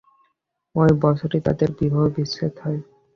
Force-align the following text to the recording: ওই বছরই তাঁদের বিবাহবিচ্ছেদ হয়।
ওই 0.75 0.91
বছরই 1.01 1.39
তাঁদের 1.45 1.69
বিবাহবিচ্ছেদ 1.79 2.53
হয়। 2.63 2.79